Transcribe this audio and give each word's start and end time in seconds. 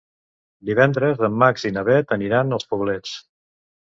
Divendres 0.69 1.21
en 1.27 1.35
Max 1.43 1.67
i 1.69 1.73
na 1.77 1.85
Bet 1.89 2.15
aniran 2.17 2.57
als 2.57 2.65
Poblets. 2.75 3.13